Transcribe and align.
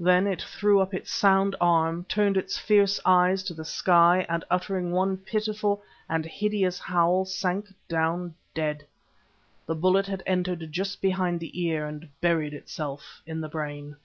Then 0.00 0.26
it 0.26 0.40
threw 0.40 0.80
up 0.80 0.94
its 0.94 1.12
sound 1.12 1.54
arm, 1.60 2.06
turned 2.08 2.38
its 2.38 2.56
fierce 2.56 2.98
eyes 3.04 3.42
to 3.42 3.52
the 3.52 3.66
sky, 3.66 4.24
and 4.26 4.42
uttering 4.50 4.92
one 4.92 5.18
pitiful 5.18 5.82
and 6.08 6.24
hideous 6.24 6.78
howl, 6.78 7.26
sank 7.26 7.66
down 7.86 8.34
dead. 8.54 8.86
The 9.66 9.74
bullet 9.74 10.06
had 10.06 10.22
entered 10.26 10.72
just 10.72 11.02
behind 11.02 11.38
the 11.38 11.60
ear 11.62 11.84
and 11.86 12.08
buried 12.22 12.54
itself 12.54 13.20
in 13.26 13.42
the 13.42 13.48
brain. 13.50 13.96